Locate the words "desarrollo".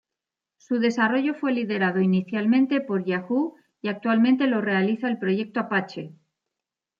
0.79-1.35